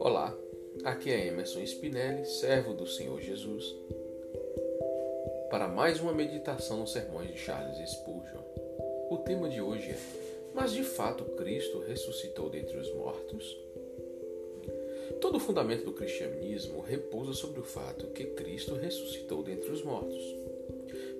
Olá, 0.00 0.34
aqui 0.82 1.10
é 1.10 1.26
Emerson 1.26 1.60
Spinelli, 1.60 2.24
servo 2.24 2.72
do 2.72 2.86
Senhor 2.86 3.20
Jesus, 3.20 3.76
para 5.50 5.68
mais 5.68 6.00
uma 6.00 6.14
meditação 6.14 6.78
nos 6.78 6.92
sermões 6.92 7.28
de 7.28 7.36
Charles 7.36 7.76
Spurgeon. 7.90 8.40
O 9.10 9.18
tema 9.18 9.50
de 9.50 9.60
hoje 9.60 9.90
é: 9.90 9.98
Mas 10.54 10.72
de 10.72 10.82
fato 10.82 11.24
Cristo 11.36 11.80
ressuscitou 11.80 12.48
dentre 12.48 12.78
os 12.78 12.90
mortos? 12.94 13.58
Todo 15.20 15.36
o 15.36 15.40
fundamento 15.40 15.84
do 15.84 15.92
cristianismo 15.92 16.80
repousa 16.80 17.34
sobre 17.34 17.60
o 17.60 17.64
fato 17.64 18.06
que 18.06 18.24
Cristo 18.24 18.74
ressuscitou 18.74 19.42
dentre 19.42 19.70
os 19.70 19.82
mortos. 19.82 20.55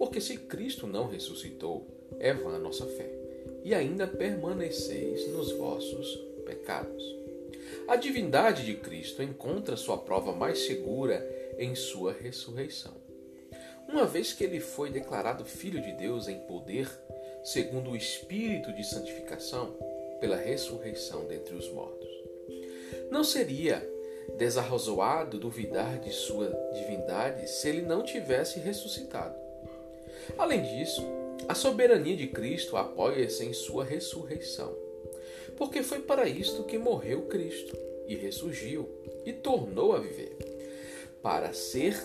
Porque 0.00 0.18
se 0.18 0.38
Cristo 0.38 0.86
não 0.86 1.08
ressuscitou, 1.08 1.86
é 2.18 2.32
vã 2.32 2.56
a 2.56 2.58
nossa 2.58 2.86
fé, 2.86 3.12
e 3.62 3.74
ainda 3.74 4.06
permaneceis 4.06 5.28
nos 5.28 5.52
vossos 5.52 6.16
pecados. 6.46 7.04
A 7.86 7.96
divindade 7.96 8.64
de 8.64 8.76
Cristo 8.76 9.22
encontra 9.22 9.76
sua 9.76 9.98
prova 9.98 10.32
mais 10.32 10.60
segura 10.60 11.22
em 11.58 11.74
sua 11.74 12.14
ressurreição. 12.14 12.94
Uma 13.86 14.06
vez 14.06 14.32
que 14.32 14.42
ele 14.42 14.58
foi 14.58 14.88
declarado 14.88 15.44
Filho 15.44 15.82
de 15.82 15.92
Deus 15.92 16.28
em 16.28 16.38
poder, 16.46 16.88
segundo 17.44 17.90
o 17.90 17.96
Espírito 17.96 18.72
de 18.72 18.82
santificação, 18.82 19.76
pela 20.18 20.36
ressurreição 20.36 21.26
dentre 21.26 21.54
os 21.54 21.70
mortos. 21.70 22.08
Não 23.10 23.22
seria 23.22 23.86
desarrazoado 24.38 25.38
duvidar 25.38 25.98
de 25.98 26.10
sua 26.10 26.48
divindade 26.72 27.46
se 27.50 27.68
ele 27.68 27.82
não 27.82 28.02
tivesse 28.02 28.60
ressuscitado. 28.60 29.49
Além 30.38 30.62
disso, 30.62 31.02
a 31.48 31.54
soberania 31.54 32.16
de 32.16 32.26
Cristo 32.28 32.76
apoia-se 32.76 33.44
em 33.44 33.52
sua 33.52 33.84
ressurreição, 33.84 34.74
porque 35.56 35.82
foi 35.82 36.00
para 36.00 36.28
isto 36.28 36.64
que 36.64 36.78
morreu 36.78 37.22
Cristo 37.22 37.76
e 38.06 38.14
ressurgiu 38.14 38.88
e 39.24 39.32
tornou 39.32 39.94
a 39.94 39.98
viver, 39.98 40.36
para 41.22 41.52
ser 41.52 41.96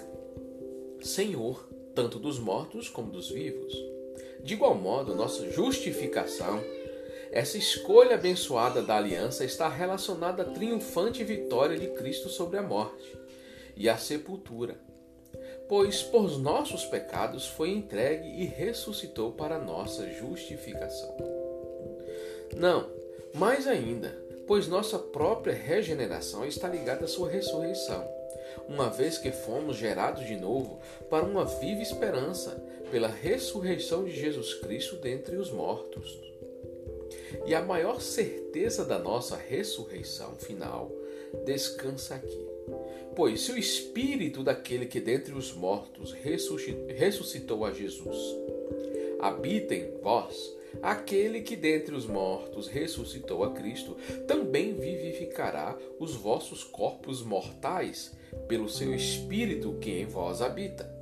Senhor 1.02 1.68
tanto 1.94 2.20
dos 2.20 2.40
mortos 2.40 2.90
como 2.90 3.12
dos 3.12 3.30
vivos. 3.30 3.74
De 4.44 4.54
igual 4.54 4.76
modo, 4.76 5.16
nossa 5.16 5.50
justificação 5.50 6.62
essa 7.36 7.58
escolha 7.58 8.16
abençoada 8.16 8.82
da 8.82 8.96
aliança 8.96 9.44
está 9.44 9.68
relacionada 9.68 10.44
à 10.44 10.46
triunfante 10.46 11.22
vitória 11.22 11.78
de 11.78 11.88
Cristo 11.88 12.30
sobre 12.30 12.58
a 12.58 12.62
morte 12.62 13.14
e 13.76 13.90
a 13.90 13.98
sepultura, 13.98 14.80
pois 15.68 16.04
por 16.04 16.38
nossos 16.40 16.86
pecados 16.86 17.48
foi 17.48 17.70
entregue 17.70 18.28
e 18.28 18.46
ressuscitou 18.46 19.32
para 19.32 19.60
nossa 19.60 20.08
justificação. 20.12 21.16
Não, 22.56 22.90
mais 23.34 23.68
ainda, 23.68 24.16
pois 24.48 24.68
nossa 24.68 25.00
própria 25.00 25.54
regeneração 25.54 26.46
está 26.46 26.68
ligada 26.68 27.06
à 27.06 27.08
sua 27.08 27.30
ressurreição, 27.30 28.08
uma 28.68 28.90
vez 28.90 29.18
que 29.18 29.32
fomos 29.32 29.76
gerados 29.76 30.26
de 30.26 30.36
novo 30.36 30.80
para 31.10 31.26
uma 31.26 31.46
viva 31.46 31.82
esperança 31.82 32.64
pela 32.92 33.08
ressurreição 33.08 34.06
de 34.06 34.12
Jesus 34.12 34.54
Cristo 34.54 34.96
dentre 34.98 35.36
os 35.36 35.52
mortos. 35.52 36.24
E 37.46 37.54
a 37.54 37.62
maior 37.62 38.02
certeza 38.02 38.86
da 38.86 39.00
nossa 39.00 39.36
ressurreição 39.36 40.36
final 40.36 40.92
descansa 41.46 42.16
aqui. 42.16 42.55
Pois 43.16 43.42
se 43.42 43.52
o 43.52 43.58
espírito 43.58 44.44
daquele 44.44 44.86
que 44.86 45.00
dentre 45.00 45.34
os 45.34 45.54
mortos 45.54 46.12
ressuscitou 46.14 47.66
a 47.66 47.72
Jesus 47.72 48.46
habita 49.20 49.74
em 49.74 49.92
vós, 50.02 50.54
aquele 50.82 51.42
que 51.42 51.56
dentre 51.56 51.96
os 51.96 52.06
mortos 52.06 52.68
ressuscitou 52.68 53.44
a 53.44 53.52
Cristo 53.52 53.98
também 54.28 54.74
vivificará 54.74 55.78
os 56.00 56.16
vossos 56.16 56.64
corpos 56.64 57.24
mortais 57.24 58.16
pelo 58.48 58.70
seu 58.70 58.94
espírito 58.94 59.78
que 59.80 59.92
em 59.92 60.06
vós 60.06 60.42
habita. 60.42 60.94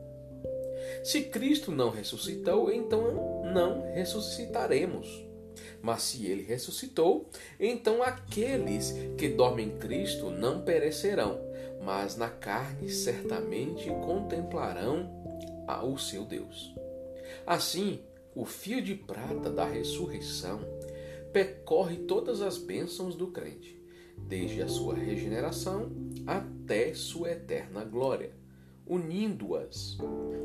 Se 1.03 1.23
Cristo 1.23 1.71
não 1.71 1.89
ressuscitou, 1.89 2.71
então 2.71 3.43
não 3.51 3.81
ressuscitaremos. 3.93 5.25
Mas 5.81 6.03
se 6.03 6.25
ele 6.25 6.43
ressuscitou, 6.43 7.29
então 7.59 8.01
aqueles 8.01 8.93
que 9.17 9.27
dormem 9.27 9.67
em 9.67 9.77
Cristo 9.77 10.29
não 10.29 10.61
perecerão, 10.61 11.39
mas 11.83 12.15
na 12.15 12.29
carne 12.29 12.89
certamente 12.89 13.89
contemplarão 13.89 15.23
o 15.83 15.97
seu 15.97 16.25
Deus. 16.25 16.73
Assim, 17.45 17.99
o 18.35 18.45
fio 18.45 18.81
de 18.81 18.95
prata 18.95 19.49
da 19.49 19.65
ressurreição 19.65 20.61
percorre 21.31 21.97
todas 21.97 22.41
as 22.41 22.57
bênçãos 22.57 23.15
do 23.15 23.27
crente, 23.27 23.79
desde 24.17 24.61
a 24.61 24.67
sua 24.67 24.95
regeneração 24.95 25.91
até 26.25 26.93
sua 26.93 27.31
eterna 27.31 27.83
glória 27.83 28.43
unindo-as. 28.85 29.97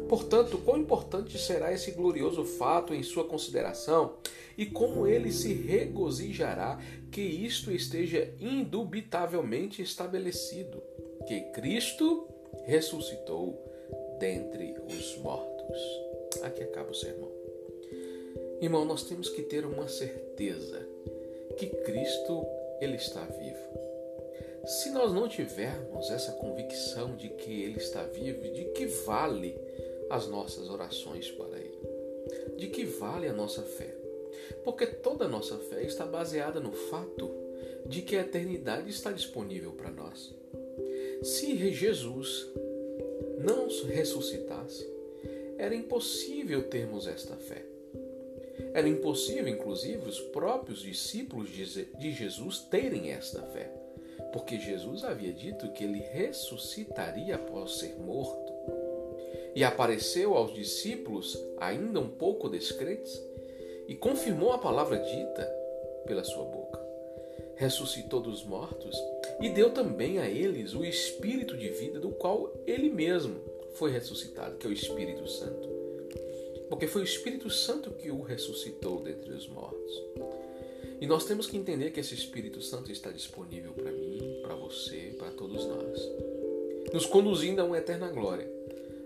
Portanto, 0.08 0.58
quão 0.58 0.78
importante 0.78 1.38
será 1.38 1.72
esse 1.72 1.90
glorioso 1.90 2.44
fato 2.44 2.94
em 2.94 3.02
sua 3.02 3.24
consideração 3.24 4.16
e 4.56 4.66
como 4.66 5.06
ele 5.06 5.32
se 5.32 5.52
regozijará 5.52 6.78
que 7.10 7.20
isto 7.20 7.70
esteja 7.70 8.32
indubitavelmente 8.40 9.82
estabelecido, 9.82 10.82
que 11.28 11.42
Cristo 11.52 12.26
ressuscitou 12.64 13.62
dentre 14.18 14.74
os 14.88 15.18
mortos. 15.18 15.78
Aqui 16.42 16.62
acaba 16.62 16.90
o 16.90 16.94
sermão. 16.94 17.30
Irmão, 18.62 18.86
nós 18.86 19.02
temos 19.02 19.28
que 19.28 19.42
ter 19.42 19.66
uma 19.66 19.86
certeza 19.88 20.88
que 21.58 21.66
Cristo 21.66 22.46
ele 22.80 22.96
está 22.96 23.26
vivo. 23.26 23.68
Se 24.64 24.88
nós 24.88 25.12
não 25.12 25.28
tivermos 25.28 26.10
essa 26.10 26.32
convicção 26.32 27.14
de 27.14 27.28
que 27.28 27.62
Ele 27.62 27.78
está 27.78 28.02
vivo, 28.04 28.42
de 28.52 28.64
que 28.72 28.86
vale 28.86 29.54
as 30.08 30.26
nossas 30.26 30.70
orações 30.70 31.30
para 31.30 31.58
Ele, 31.58 32.56
de 32.56 32.68
que 32.68 32.84
vale 32.84 33.28
a 33.28 33.32
nossa 33.34 33.62
fé, 33.62 33.94
porque 34.64 34.86
toda 34.86 35.26
a 35.26 35.28
nossa 35.28 35.58
fé 35.58 35.82
está 35.82 36.06
baseada 36.06 36.58
no 36.58 36.72
fato 36.72 37.30
de 37.86 38.02
que 38.02 38.16
a 38.16 38.20
eternidade 38.20 38.90
está 38.90 39.12
disponível 39.12 39.72
para 39.72 39.90
nós. 39.90 40.34
Se 41.22 41.72
Jesus 41.72 42.46
não 43.38 43.68
ressuscitasse, 43.86 44.86
era 45.56 45.74
impossível 45.74 46.68
termos 46.68 47.06
esta 47.06 47.36
fé. 47.36 47.64
Era 48.72 48.88
impossível, 48.88 49.48
inclusive, 49.48 50.08
os 50.08 50.20
próprios 50.20 50.80
discípulos 50.80 51.50
de 51.50 52.12
Jesus 52.12 52.60
terem 52.60 53.10
esta 53.10 53.42
fé 53.42 53.78
porque 54.32 54.58
Jesus 54.58 55.04
havia 55.04 55.32
dito 55.32 55.70
que 55.72 55.84
ele 55.84 56.00
ressuscitaria 56.00 57.36
após 57.36 57.78
ser 57.78 57.96
morto. 57.98 58.52
E 59.54 59.64
apareceu 59.64 60.36
aos 60.36 60.54
discípulos, 60.54 61.38
ainda 61.58 62.00
um 62.00 62.08
pouco 62.08 62.48
descrentes, 62.48 63.20
e 63.86 63.94
confirmou 63.94 64.52
a 64.52 64.58
palavra 64.58 64.98
dita 64.98 65.44
pela 66.06 66.22
sua 66.22 66.44
boca. 66.44 66.77
Ressuscitou 67.58 68.20
dos 68.20 68.44
mortos 68.44 68.96
e 69.40 69.50
deu 69.50 69.70
também 69.70 70.18
a 70.18 70.28
eles 70.28 70.74
o 70.74 70.84
espírito 70.84 71.56
de 71.56 71.68
vida 71.68 72.00
do 72.00 72.10
qual 72.10 72.52
ele 72.66 72.88
mesmo 72.88 73.40
foi 73.74 73.90
ressuscitado, 73.92 74.56
que 74.56 74.66
é 74.66 74.70
o 74.70 74.72
Espírito 74.72 75.28
Santo. 75.28 75.68
Porque 76.68 76.86
foi 76.86 77.02
o 77.02 77.04
Espírito 77.04 77.50
Santo 77.50 77.90
que 77.92 78.10
o 78.10 78.22
ressuscitou 78.22 79.00
dentre 79.00 79.32
os 79.32 79.48
mortos. 79.48 80.02
E 81.00 81.06
nós 81.06 81.24
temos 81.24 81.46
que 81.46 81.56
entender 81.56 81.90
que 81.90 82.00
esse 82.00 82.14
Espírito 82.14 82.60
Santo 82.60 82.90
está 82.90 83.10
disponível 83.10 83.72
para 83.72 83.92
mim, 83.92 84.40
para 84.42 84.54
você, 84.54 85.14
para 85.18 85.30
todos 85.30 85.64
nós, 85.64 86.10
nos 86.92 87.06
conduzindo 87.06 87.60
a 87.60 87.64
uma 87.64 87.78
eterna 87.78 88.08
glória, 88.08 88.50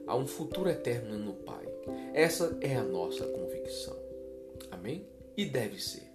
a 0.06 0.16
um 0.16 0.26
futuro 0.26 0.68
eterno 0.68 1.18
no 1.18 1.34
Pai. 1.34 1.66
Essa 2.14 2.56
é 2.60 2.76
a 2.76 2.84
nossa 2.84 3.26
convicção. 3.26 3.96
Amém? 4.70 5.06
E 5.36 5.44
deve 5.44 5.80
ser. 5.80 6.11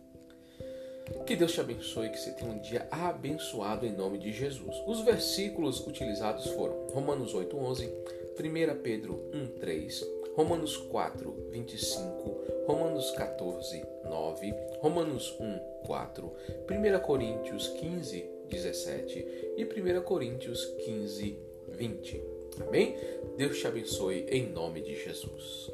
Que 1.26 1.36
Deus 1.36 1.54
te 1.54 1.62
abençoe, 1.62 2.10
que 2.10 2.20
você 2.20 2.32
tenha 2.32 2.52
um 2.52 2.60
dia 2.60 2.88
abençoado 2.92 3.86
em 3.86 3.92
nome 3.92 4.18
de 4.18 4.32
Jesus. 4.32 4.76
Os 4.86 5.02
versículos 5.02 5.86
utilizados 5.86 6.48
foram 6.48 6.88
Romanos 6.88 7.34
8:11, 7.34 7.90
1 8.38 8.82
Pedro 8.82 9.30
1:3, 9.34 10.06
Romanos 10.36 10.78
4, 10.78 11.50
25, 11.50 12.66
Romanos 12.66 13.12
14, 13.12 13.84
9, 14.04 14.54
Romanos 14.80 15.36
1, 15.40 15.60
4, 15.86 16.34
1 16.70 17.00
Coríntios 17.00 17.68
15, 17.70 18.30
17 18.50 19.54
e 19.58 19.66
1 19.66 20.02
Coríntios 20.02 20.66
15, 20.86 21.40
20. 21.70 22.24
Amém? 22.68 22.96
Deus 23.38 23.60
te 23.60 23.68
abençoe 23.68 24.26
em 24.30 24.48
nome 24.48 24.82
de 24.82 24.96
Jesus. 24.96 25.72